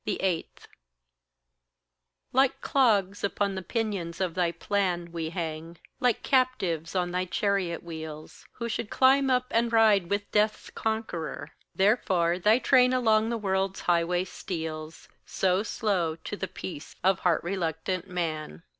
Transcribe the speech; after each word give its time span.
8. 0.07 0.67
Like 2.33 2.59
clogs 2.61 3.23
upon 3.23 3.53
the 3.53 3.61
pinions 3.61 4.19
of 4.19 4.33
thy 4.33 4.51
plan 4.51 5.11
We 5.11 5.29
hang 5.29 5.77
like 5.99 6.23
captives 6.23 6.95
on 6.95 7.11
thy 7.11 7.25
chariot 7.25 7.83
wheels, 7.83 8.47
Who 8.53 8.67
should 8.67 8.89
climb 8.89 9.29
up 9.29 9.45
and 9.51 9.71
ride 9.71 10.09
with 10.09 10.31
Death's 10.31 10.71
conqueror; 10.71 11.51
Therefore 11.75 12.39
thy 12.39 12.57
train 12.57 12.93
along 12.93 13.29
the 13.29 13.37
world's 13.37 13.81
highway 13.81 14.23
steals 14.23 15.07
So 15.27 15.61
slow 15.61 16.15
to 16.15 16.35
the 16.35 16.47
peace 16.47 16.95
of 17.03 17.19
heart 17.19 17.43
reluctant 17.43 18.09
man. 18.09 18.63